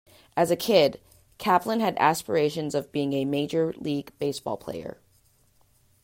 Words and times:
As 0.35 0.49
a 0.49 0.55
kid, 0.55 0.99
Kaplan 1.37 1.79
had 1.79 1.95
aspirations 1.99 2.73
of 2.73 2.91
being 2.91 3.13
a 3.13 3.23
Major 3.23 3.71
League 3.77 4.11
Baseball 4.17 4.57
player. 4.57 4.97